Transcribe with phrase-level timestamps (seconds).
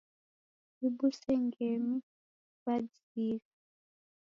[0.77, 1.97] Dibuse ngemi
[2.63, 3.49] w'adisigha